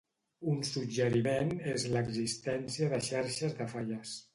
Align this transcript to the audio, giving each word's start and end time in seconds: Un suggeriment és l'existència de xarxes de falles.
Un 0.53 0.63
suggeriment 0.69 1.53
és 1.75 1.87
l'existència 1.95 2.93
de 2.97 3.05
xarxes 3.13 3.59
de 3.63 3.73
falles. 3.79 4.23